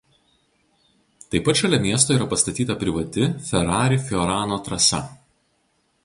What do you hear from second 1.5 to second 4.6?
šalia miesto yra pastatyta privati Ferrari Fiorano